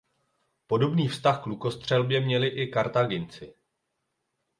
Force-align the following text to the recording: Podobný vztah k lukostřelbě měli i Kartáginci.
Podobný 0.67 1.07
vztah 1.07 1.43
k 1.43 1.45
lukostřelbě 1.45 2.21
měli 2.21 2.47
i 2.47 2.67
Kartáginci. 2.67 3.53